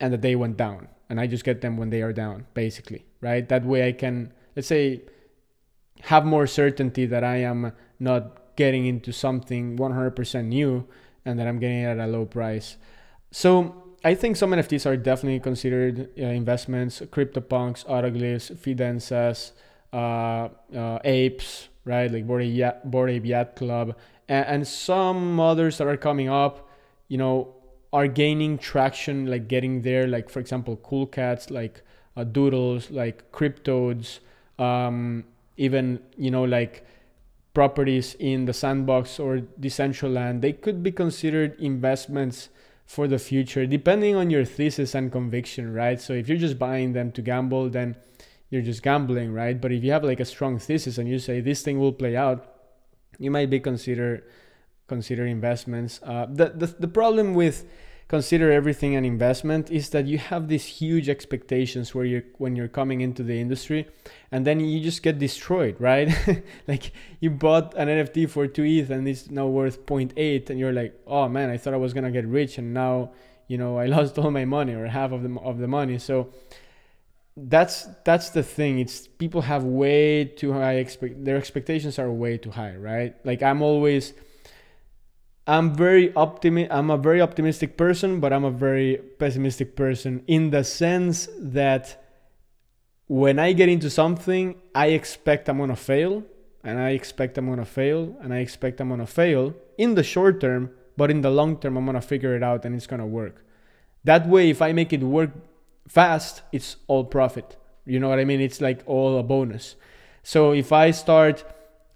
and 0.00 0.12
that 0.12 0.22
they 0.22 0.36
went 0.36 0.56
down, 0.56 0.88
and 1.10 1.20
I 1.20 1.26
just 1.26 1.44
get 1.44 1.60
them 1.60 1.76
when 1.76 1.90
they 1.90 2.02
are 2.02 2.12
down, 2.12 2.46
basically, 2.54 3.04
right? 3.20 3.48
That 3.48 3.64
way 3.64 3.86
I 3.88 3.92
can, 3.92 4.32
let's 4.54 4.68
say, 4.68 5.02
have 6.02 6.24
more 6.24 6.46
certainty 6.46 7.06
that 7.06 7.24
I 7.24 7.36
am 7.36 7.72
not 7.98 8.56
getting 8.56 8.86
into 8.86 9.12
something 9.12 9.76
100% 9.78 10.44
new 10.46 10.86
and 11.24 11.38
that 11.38 11.46
I'm 11.46 11.58
getting 11.58 11.78
it 11.78 11.86
at 11.86 11.98
a 11.98 12.06
low 12.06 12.26
price. 12.26 12.76
So 13.30 13.94
I 14.04 14.14
think 14.14 14.36
some 14.36 14.50
NFTs 14.50 14.84
are 14.84 14.96
definitely 14.96 15.40
considered 15.40 16.10
uh, 16.18 16.24
investments. 16.24 17.00
CryptoPunks, 17.00 17.86
Autoglyphs, 17.86 18.54
Fidenzas, 18.56 19.52
uh, 19.92 20.48
uh, 20.76 20.98
Apes, 21.04 21.68
right? 21.84 22.10
Like 22.10 22.24
Ape 22.28 23.24
Yacht 23.24 23.56
Club, 23.56 23.96
and, 24.28 24.46
and 24.46 24.68
some 24.68 25.40
others 25.40 25.78
that 25.78 25.86
are 25.86 25.96
coming 25.96 26.28
up, 26.28 26.68
you 27.08 27.18
know, 27.18 27.54
are 27.92 28.06
gaining 28.06 28.58
traction, 28.58 29.26
like 29.26 29.48
getting 29.48 29.82
there. 29.82 30.06
Like 30.06 30.30
for 30.30 30.40
example, 30.40 30.76
Cool 30.76 31.06
Cats, 31.06 31.50
like 31.50 31.82
uh, 32.16 32.24
Doodles, 32.24 32.90
like 32.90 33.30
CrypToadz, 33.32 34.20
um, 34.58 35.24
even 35.56 36.00
you 36.16 36.30
know 36.30 36.44
like 36.44 36.86
properties 37.54 38.14
in 38.18 38.46
the 38.46 38.52
sandbox 38.52 39.18
or 39.18 39.38
Decentraland. 39.60 40.40
They 40.40 40.52
could 40.52 40.82
be 40.82 40.90
considered 40.90 41.58
investments 41.60 42.48
for 42.86 43.06
the 43.08 43.18
future, 43.18 43.66
depending 43.66 44.16
on 44.16 44.30
your 44.30 44.44
thesis 44.44 44.94
and 44.94 45.10
conviction, 45.10 45.72
right? 45.72 46.00
So 46.00 46.12
if 46.12 46.28
you're 46.28 46.38
just 46.38 46.58
buying 46.58 46.92
them 46.92 47.12
to 47.12 47.22
gamble, 47.22 47.70
then 47.70 47.96
you're 48.52 48.60
just 48.60 48.82
gambling, 48.82 49.32
right? 49.32 49.58
But 49.58 49.72
if 49.72 49.82
you 49.82 49.92
have 49.92 50.04
like 50.04 50.20
a 50.20 50.26
strong 50.26 50.58
thesis 50.58 50.98
and 50.98 51.08
you 51.08 51.18
say 51.18 51.40
this 51.40 51.62
thing 51.62 51.78
will 51.78 51.92
play 51.92 52.14
out, 52.14 52.54
you 53.18 53.30
might 53.30 53.48
be 53.48 53.58
consider 53.58 54.24
consider 54.86 55.24
investments. 55.24 56.00
Uh, 56.02 56.26
the, 56.30 56.50
the 56.50 56.66
the 56.66 56.88
problem 56.88 57.32
with 57.32 57.64
consider 58.08 58.52
everything 58.52 58.94
an 58.94 59.06
investment 59.06 59.70
is 59.70 59.88
that 59.88 60.04
you 60.04 60.18
have 60.18 60.48
these 60.48 60.66
huge 60.66 61.08
expectations 61.08 61.94
where 61.94 62.04
you're 62.04 62.24
when 62.36 62.54
you're 62.54 62.68
coming 62.68 63.00
into 63.00 63.22
the 63.22 63.40
industry 63.40 63.88
and 64.30 64.46
then 64.46 64.60
you 64.60 64.82
just 64.82 65.02
get 65.02 65.18
destroyed 65.18 65.74
right 65.78 66.10
like 66.68 66.92
you 67.20 67.30
bought 67.30 67.72
an 67.74 67.88
nft 67.88 68.28
for 68.28 68.46
2 68.46 68.64
eth 68.64 68.90
and 68.90 69.08
it's 69.08 69.30
now 69.30 69.46
worth 69.46 69.86
0.8 69.86 70.50
and 70.50 70.58
you're 70.60 70.74
like 70.74 70.92
oh 71.06 71.26
man 71.26 71.48
i 71.48 71.56
thought 71.56 71.72
i 71.72 71.78
was 71.78 71.94
gonna 71.94 72.10
get 72.10 72.26
rich 72.26 72.58
and 72.58 72.74
now 72.74 73.10
you 73.48 73.56
know 73.56 73.78
i 73.78 73.86
lost 73.96 74.18
all 74.18 74.30
my 74.30 74.44
money 74.44 74.74
or 74.74 74.84
half 74.88 75.10
of 75.10 75.22
the, 75.22 75.34
of 75.40 75.56
the 75.56 75.68
money 75.68 75.98
so 75.98 76.28
that's 77.36 77.88
that's 78.04 78.30
the 78.30 78.42
thing 78.42 78.78
it's 78.78 79.08
people 79.08 79.40
have 79.40 79.64
way 79.64 80.24
too 80.24 80.52
high 80.52 80.74
expect 80.74 81.24
their 81.24 81.36
expectations 81.36 81.98
are 81.98 82.10
way 82.10 82.36
too 82.36 82.50
high 82.50 82.76
right 82.76 83.14
like 83.24 83.42
i'm 83.42 83.62
always 83.62 84.12
I'm 85.46 85.74
very 85.74 86.12
optimi- 86.14 86.68
I'm 86.70 86.90
a 86.90 86.96
very 86.96 87.20
optimistic 87.20 87.76
person, 87.76 88.20
but 88.20 88.32
I'm 88.32 88.44
a 88.44 88.50
very 88.50 88.98
pessimistic 89.18 89.74
person 89.74 90.22
in 90.28 90.50
the 90.50 90.62
sense 90.62 91.28
that 91.38 92.00
when 93.08 93.38
I 93.38 93.52
get 93.52 93.68
into 93.68 93.90
something, 93.90 94.54
I 94.74 94.88
expect 94.88 95.48
I'm 95.48 95.58
gonna 95.58 95.74
fail, 95.74 96.22
and 96.62 96.78
I 96.78 96.90
expect 96.90 97.36
I'm 97.38 97.48
gonna 97.48 97.64
fail, 97.64 98.16
and 98.22 98.32
I 98.32 98.38
expect 98.38 98.80
I'm 98.80 98.88
gonna 98.88 99.06
fail 99.06 99.54
in 99.76 99.96
the 99.96 100.04
short 100.04 100.40
term, 100.40 100.70
but 100.96 101.10
in 101.10 101.22
the 101.22 101.30
long 101.30 101.58
term, 101.58 101.76
I'm 101.76 101.86
gonna 101.86 102.00
figure 102.00 102.36
it 102.36 102.42
out 102.44 102.64
and 102.64 102.76
it's 102.76 102.86
gonna 102.86 103.06
work. 103.06 103.44
That 104.04 104.28
way, 104.28 104.48
if 104.48 104.62
I 104.62 104.72
make 104.72 104.92
it 104.92 105.02
work 105.02 105.30
fast, 105.88 106.42
it's 106.52 106.76
all 106.86 107.04
profit. 107.04 107.56
You 107.84 107.98
know 108.00 108.08
what 108.08 108.18
I 108.18 108.24
mean? 108.24 108.40
It's 108.40 108.60
like 108.60 108.82
all 108.86 109.18
a 109.18 109.22
bonus. 109.22 109.76
So 110.22 110.52
if 110.52 110.72
I 110.72 110.92
start, 110.92 111.44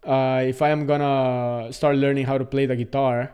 uh, 0.05 0.43
if 0.45 0.62
I 0.62 0.71
am 0.71 0.87
gonna 0.87 1.73
start 1.73 1.97
learning 1.97 2.26
how 2.26 2.38
to 2.38 2.45
play 2.45 2.66
the 2.66 2.76
guitar 2.76 3.33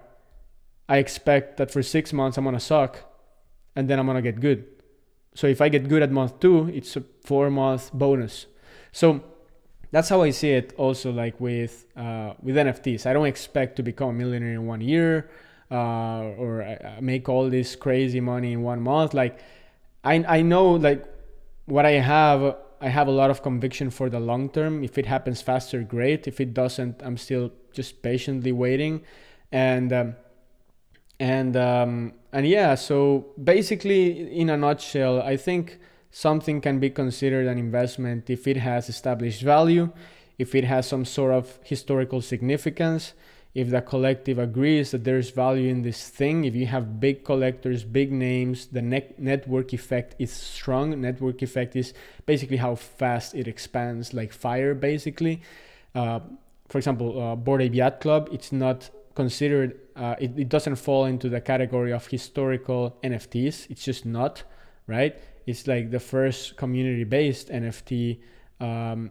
I 0.92 0.98
expect 0.98 1.56
that 1.56 1.70
for 1.70 1.82
six 1.82 2.12
months 2.12 2.36
I'm 2.36 2.44
gonna 2.44 2.60
suck 2.60 3.00
and 3.74 3.88
then 3.88 3.98
I'm 3.98 4.06
gonna 4.06 4.20
get 4.20 4.40
good. 4.40 4.66
So 5.34 5.46
if 5.46 5.62
I 5.62 5.70
get 5.70 5.88
good 5.88 6.02
at 6.02 6.10
month 6.10 6.40
two, 6.40 6.68
it's 6.68 6.96
a 6.96 7.02
four 7.24 7.50
month 7.50 7.90
bonus. 7.94 8.46
So 8.92 9.22
that's 9.90 10.10
how 10.10 10.20
I 10.20 10.30
see 10.30 10.50
it 10.50 10.74
also 10.76 11.10
like 11.10 11.40
with 11.40 11.86
uh, 11.96 12.34
with 12.42 12.56
NFTs. 12.56 13.06
I 13.06 13.14
don't 13.14 13.26
expect 13.26 13.76
to 13.76 13.82
become 13.82 14.10
a 14.10 14.12
millionaire 14.12 14.52
in 14.52 14.66
one 14.66 14.82
year 14.82 15.30
uh, 15.70 16.34
or 16.36 16.78
make 17.00 17.26
all 17.26 17.48
this 17.48 17.74
crazy 17.74 18.20
money 18.20 18.52
in 18.52 18.62
one 18.62 18.82
month. 18.82 19.14
Like 19.14 19.40
I, 20.04 20.24
I 20.38 20.42
know 20.42 20.72
like 20.72 21.04
what 21.66 21.86
I 21.86 21.92
have 21.92 22.56
I 22.80 22.88
have 22.88 23.06
a 23.06 23.12
lot 23.12 23.30
of 23.30 23.42
conviction 23.42 23.90
for 23.90 24.10
the 24.10 24.18
long 24.18 24.48
term. 24.48 24.82
If 24.82 24.98
it 24.98 25.06
happens 25.06 25.40
faster, 25.40 25.82
great. 25.82 26.26
If 26.26 26.40
it 26.40 26.52
doesn't, 26.52 27.00
I'm 27.02 27.16
still 27.16 27.52
just 27.72 28.02
patiently 28.02 28.50
waiting. 28.50 29.04
And 29.52 29.92
um, 29.92 30.16
and 31.22 31.56
um, 31.56 32.14
and 32.32 32.48
yeah 32.48 32.74
so 32.74 33.26
basically 33.42 34.36
in 34.36 34.50
a 34.50 34.56
nutshell 34.56 35.22
i 35.22 35.36
think 35.36 35.78
something 36.10 36.60
can 36.60 36.80
be 36.80 36.90
considered 36.90 37.46
an 37.46 37.58
investment 37.58 38.28
if 38.28 38.48
it 38.48 38.56
has 38.56 38.88
established 38.88 39.42
value 39.42 39.92
if 40.38 40.54
it 40.54 40.64
has 40.64 40.88
some 40.88 41.04
sort 41.04 41.32
of 41.32 41.60
historical 41.62 42.20
significance 42.20 43.12
if 43.54 43.68
the 43.68 43.82
collective 43.82 44.38
agrees 44.38 44.92
that 44.92 45.04
there's 45.04 45.30
value 45.30 45.68
in 45.68 45.82
this 45.82 46.08
thing 46.08 46.44
if 46.44 46.54
you 46.54 46.66
have 46.66 46.98
big 47.00 47.24
collectors 47.24 47.84
big 47.84 48.10
names 48.10 48.66
the 48.66 48.80
net 48.80 49.18
network 49.18 49.72
effect 49.72 50.14
is 50.18 50.32
strong. 50.32 51.00
Network 51.00 51.42
effect 51.42 51.76
is 51.76 51.92
basically 52.24 52.56
how 52.56 52.74
fast 52.74 53.34
it 53.34 53.46
expands 53.46 54.14
like 54.14 54.32
fire 54.32 54.74
basically. 54.74 55.42
Uh, 55.94 56.20
for 56.68 56.78
example 56.78 57.20
uh, 57.20 57.36
Bored 57.36 57.62
Ape 57.62 57.74
Yacht 57.74 58.00
Club 58.00 58.28
it's 58.32 58.52
not 58.52 58.88
considered 59.14 59.78
uh, 59.96 60.14
it, 60.18 60.38
it 60.38 60.48
doesn't 60.48 60.76
fall 60.76 61.04
into 61.04 61.28
the 61.28 61.40
category 61.40 61.92
of 61.92 62.06
historical 62.06 62.96
nfts 63.02 63.70
it's 63.70 63.84
just 63.84 64.06
not 64.06 64.42
right? 64.86 65.16
It's 65.46 65.66
like 65.66 65.90
the 65.90 66.00
first 66.00 66.56
community 66.56 67.04
based 67.04 67.48
nft 67.48 68.18
um, 68.60 69.10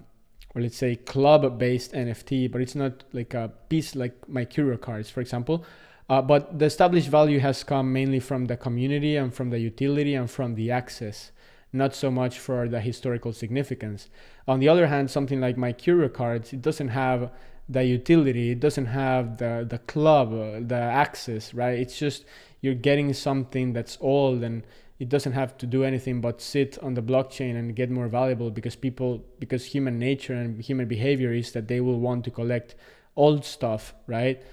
or 0.54 0.62
let's 0.62 0.78
say 0.78 0.96
club 0.96 1.58
based 1.58 1.94
nft 1.94 2.52
but 2.52 2.62
it's 2.62 2.76
not 2.76 3.04
like 3.14 3.34
a 3.34 3.52
piece 3.70 3.96
like 3.96 4.28
my 4.28 4.46
curio 4.46 4.78
cards 4.78 5.10
for 5.10 5.22
example. 5.22 5.66
Uh, 6.10 6.22
but 6.22 6.60
the 6.60 6.66
established 6.66 7.08
value 7.08 7.40
has 7.40 7.64
come 7.64 7.94
mainly 7.94 8.20
from 8.20 8.46
the 8.46 8.58
community 8.58 9.16
and 9.16 9.34
from 9.34 9.50
the 9.50 9.60
utility 9.60 10.14
and 10.14 10.30
from 10.30 10.56
the 10.56 10.70
access 10.70 11.32
not 11.74 11.96
so 11.96 12.12
much 12.12 12.38
for 12.38 12.68
the 12.68 12.82
historical 12.82 13.32
significance. 13.32 14.10
On 14.46 14.60
the 14.60 14.68
other 14.68 14.88
hand 14.88 15.10
something 15.10 15.40
like 15.40 15.56
my 15.56 15.72
curio 15.72 16.10
cards 16.10 16.52
it 16.52 16.62
doesn't 16.62 16.90
have 16.90 17.32
the 17.70 17.84
utility 17.84 18.52
it 18.52 18.60
doesn't 18.60 18.88
have 18.88 19.38
the 19.38 19.66
the 19.70 19.78
club 19.80 20.34
uh, 20.34 20.60
the 20.60 20.76
access 20.76 21.54
right? 21.54 21.80
It's 21.80 21.98
just 21.98 22.26
you're 22.60 22.76
getting 22.76 23.14
something 23.14 23.74
that's 23.74 23.98
old 24.02 24.44
and 24.44 24.64
it 25.02 25.10
doesn't 25.10 25.32
have 25.32 25.58
to 25.58 25.66
do 25.66 25.84
anything 25.84 26.22
but 26.22 26.40
sit 26.40 26.78
on 26.84 26.94
the 26.94 27.02
blockchain 27.02 27.58
and 27.58 27.76
get 27.76 27.90
more 27.90 28.08
valuable 28.08 28.52
because 28.52 28.76
people 28.76 29.26
because 29.40 29.66
human 29.66 29.98
nature 29.98 30.36
and 30.36 30.62
human 30.62 30.88
behavior 30.88 31.34
is 31.34 31.54
that 31.54 31.68
they 31.68 31.82
will 31.82 32.00
want 32.00 32.24
to 32.24 32.30
collect 32.30 32.76
old 33.16 33.44
stuff 33.44 33.96
right? 34.06 34.44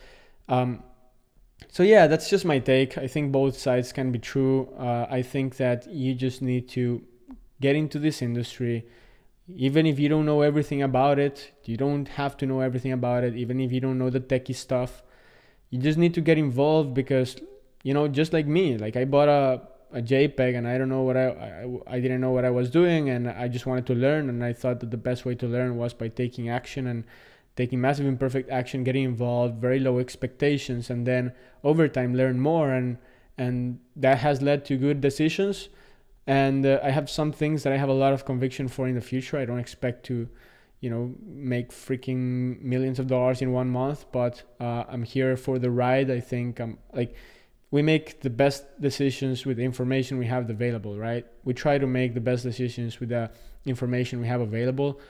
Um, 0.48 0.82
so 1.70 1.82
yeah 1.82 2.06
that's 2.06 2.30
just 2.30 2.46
my 2.46 2.60
take. 2.60 2.96
I 2.96 3.06
think 3.08 3.30
both 3.30 3.58
sides 3.58 3.92
can 3.92 4.10
be 4.10 4.18
true. 4.18 4.72
Uh, 4.78 5.06
i 5.10 5.20
think 5.20 5.58
that 5.58 5.86
you 5.90 6.14
just 6.14 6.40
need 6.40 6.66
to 6.70 7.02
get 7.60 7.76
into 7.76 7.98
this 7.98 8.22
industry. 8.22 8.86
Even 9.54 9.84
if 9.84 9.98
you 9.98 10.08
don't 10.08 10.24
know 10.24 10.40
everything 10.40 10.82
about 10.82 11.18
it, 11.18 11.52
you 11.64 11.76
don't 11.76 12.08
have 12.20 12.38
to 12.38 12.46
know 12.46 12.60
everything 12.60 12.92
about 12.92 13.22
it, 13.22 13.34
even 13.34 13.60
if 13.60 13.70
you 13.70 13.80
don't 13.80 13.98
know 13.98 14.08
the 14.08 14.20
techie 14.20 14.54
stuff. 14.54 15.02
You 15.68 15.78
just 15.78 15.98
need 15.98 16.14
to 16.14 16.22
get 16.22 16.38
involved 16.38 16.94
because, 16.94 17.36
you 17.82 17.92
know, 17.92 18.08
just 18.08 18.32
like 18.32 18.46
me, 18.46 18.78
like 18.78 18.96
I 18.96 19.04
bought 19.04 19.28
a, 19.28 19.62
a 19.92 20.00
JPEG 20.00 20.57
and 20.57 20.68
I 20.68 20.76
don't 20.78 20.88
know 20.88 21.02
what 21.02 21.16
I, 21.16 21.28
I, 21.28 21.95
I 21.97 22.00
didn't 22.00 22.21
know 22.21 22.30
what 22.30 22.45
I 22.45 22.50
was 22.50 22.71
doing 22.71 23.09
and 23.09 23.28
I 23.28 23.49
just 23.49 23.66
wanted 23.66 23.87
to 23.87 23.95
learn 23.95 24.28
and 24.28 24.45
I 24.45 24.52
thought 24.52 24.80
that 24.80 24.90
the 24.90 24.97
best 24.97 25.25
way 25.25 25.35
to 25.37 25.47
learn 25.47 25.76
was 25.76 25.95
by 25.95 26.09
taking 26.09 26.49
action 26.49 26.87
and 26.87 27.04
taking 27.57 27.80
massive 27.80 28.07
imperfect 28.07 28.50
action, 28.50 28.85
getting 28.85 29.04
involved, 29.04 29.61
very 29.61 29.80
low 29.80 29.99
expectations, 29.99 30.90
and 30.90 31.07
then 31.07 31.33
over 31.64 31.88
time 31.88 32.14
learn 32.14 32.38
more 32.38 32.71
and 32.71 32.99
and 33.37 33.78
that 33.95 34.18
has 34.18 34.42
led 34.42 34.64
to 34.64 34.76
good 34.76 35.00
decisions 35.00 35.68
and 36.28 36.66
uh, 36.66 36.78
I 36.83 36.90
have 36.90 37.09
some 37.09 37.33
things 37.33 37.62
that 37.62 37.73
I 37.73 37.78
have 37.78 37.88
a 37.88 37.95
lot 37.95 38.12
of 38.12 38.26
conviction 38.26 38.68
for 38.68 38.87
in 38.87 38.95
the 38.95 39.00
future. 39.00 39.38
I 39.38 39.47
don't 39.47 39.59
expect 39.59 40.04
to, 40.07 40.28
you 40.80 40.90
know, 40.90 41.14
make 41.25 41.71
freaking 41.71 42.61
millions 42.61 42.99
of 42.99 43.07
dollars 43.07 43.40
in 43.40 43.50
one 43.50 43.71
month, 43.71 44.04
but 44.12 44.42
uh, 44.61 44.85
I'm 44.88 45.04
here 45.04 45.38
for 45.38 45.59
the 45.59 45.71
ride. 45.71 46.11
I 46.11 46.21
think 46.21 46.61
I'm 46.61 46.76
like 46.92 47.14
we 47.70 47.82
make 47.82 48.22
the 48.22 48.30
best 48.30 48.80
decisions 48.80 49.44
with 49.44 49.58
the 49.58 49.64
information 49.64 50.18
we 50.18 50.26
have 50.26 50.48
available, 50.48 50.98
right? 50.98 51.26
We 51.44 51.52
try 51.54 51.78
to 51.78 51.87
make 51.87 52.14
the 52.14 52.20
best 52.20 52.42
decisions 52.42 52.98
with 53.00 53.10
the 53.10 53.30
information 53.66 54.20
we 54.20 54.26
have 54.26 54.40
available. 54.40 55.00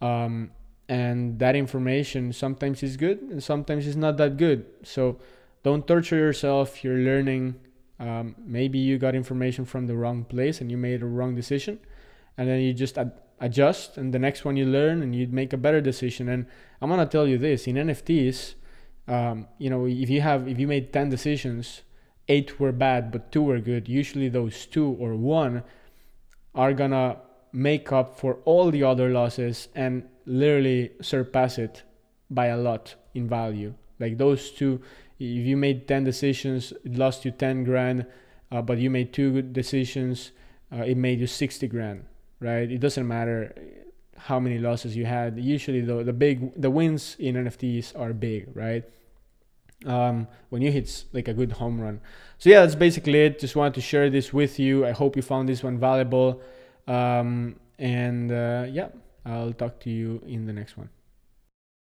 Um, 0.00 0.50
and 0.88 1.38
that 1.38 1.54
information 1.54 2.32
sometimes 2.32 2.82
is 2.82 2.96
good 2.96 3.20
and 3.20 3.42
sometimes 3.42 3.86
is 3.86 3.96
not 3.96 4.16
that 4.16 4.36
good. 4.36 4.64
So 4.82 5.18
don't 5.62 5.86
torture 5.86 6.16
yourself. 6.16 6.82
You're 6.82 6.98
learning 6.98 7.56
um, 8.00 8.36
maybe 8.38 8.78
you 8.78 8.98
got 8.98 9.14
information 9.14 9.64
from 9.64 9.86
the 9.86 9.96
wrong 9.96 10.24
place 10.24 10.60
and 10.60 10.70
you 10.70 10.76
made 10.76 11.02
a 11.02 11.06
wrong 11.06 11.34
decision 11.34 11.80
and 12.36 12.48
then 12.48 12.60
you 12.60 12.72
just 12.72 12.96
ad- 12.96 13.20
adjust 13.40 13.96
and 13.96 14.14
the 14.14 14.18
next 14.18 14.44
one 14.44 14.56
you 14.56 14.64
learn 14.64 15.02
and 15.02 15.14
you 15.14 15.26
make 15.26 15.52
a 15.52 15.56
better 15.56 15.80
decision 15.80 16.28
and 16.28 16.46
i'm 16.80 16.88
going 16.88 17.00
to 17.00 17.06
tell 17.06 17.26
you 17.26 17.38
this 17.38 17.66
in 17.66 17.76
nfts 17.76 18.54
um, 19.08 19.46
you 19.58 19.68
know 19.68 19.86
if 19.86 20.08
you 20.08 20.20
have 20.20 20.46
if 20.46 20.58
you 20.58 20.66
made 20.66 20.92
10 20.92 21.08
decisions 21.08 21.82
eight 22.28 22.60
were 22.60 22.72
bad 22.72 23.10
but 23.10 23.32
two 23.32 23.42
were 23.42 23.60
good. 23.60 23.88
Usually 23.88 24.28
those 24.28 24.66
two 24.66 24.96
or 25.00 25.14
one 25.14 25.62
are 26.54 26.72
gonna 26.72 27.18
make 27.52 27.92
up 27.92 28.18
for 28.18 28.38
all 28.44 28.70
the 28.70 28.82
other 28.82 29.10
losses 29.10 29.68
and 29.74 30.08
literally 30.26 30.92
surpass 31.00 31.58
it 31.58 31.82
by 32.30 32.46
a 32.46 32.56
lot 32.56 32.94
in 33.14 33.28
value. 33.28 33.74
Like 33.98 34.18
those 34.18 34.50
two 34.50 34.80
if 35.18 35.46
you 35.46 35.56
made 35.56 35.88
10 35.88 36.04
decisions 36.04 36.72
it 36.84 36.96
lost 36.96 37.24
you 37.24 37.30
10 37.32 37.64
grand 37.64 38.06
uh, 38.52 38.62
but 38.62 38.78
you 38.78 38.88
made 38.90 39.12
two 39.12 39.32
good 39.32 39.52
decisions 39.52 40.30
uh, 40.72 40.82
it 40.82 40.96
made 40.96 41.18
you 41.18 41.26
60 41.26 41.66
grand 41.68 42.04
right? 42.40 42.70
It 42.70 42.78
doesn't 42.78 43.06
matter 43.06 43.54
how 44.16 44.38
many 44.38 44.58
losses 44.58 44.96
you 44.96 45.06
had. 45.06 45.38
Usually 45.38 45.80
the, 45.80 46.04
the 46.04 46.12
big 46.12 46.60
the 46.60 46.70
wins 46.70 47.16
in 47.18 47.34
nfts 47.36 47.98
are 47.98 48.12
big 48.12 48.54
right 48.54 48.84
um, 49.86 50.26
when 50.48 50.62
you 50.62 50.70
hit 50.72 51.04
like 51.12 51.28
a 51.28 51.34
good 51.34 51.52
home 51.52 51.80
run. 51.80 52.00
So 52.38 52.50
yeah 52.50 52.60
that's 52.60 52.74
basically 52.74 53.20
it. 53.20 53.38
Just 53.38 53.56
wanted 53.56 53.74
to 53.74 53.80
share 53.80 54.10
this 54.10 54.32
with 54.32 54.58
you. 54.58 54.86
I 54.86 54.92
hope 54.92 55.16
you 55.16 55.22
found 55.22 55.48
this 55.48 55.62
one 55.62 55.78
valuable. 55.78 56.40
Um, 56.86 57.56
and 57.78 58.32
uh, 58.32 58.66
yeah 58.70 58.88
i'll 59.24 59.52
talk 59.52 59.78
to 59.80 59.90
you 59.90 60.22
in 60.26 60.46
the 60.46 60.52
next 60.52 60.76
one 60.76 60.88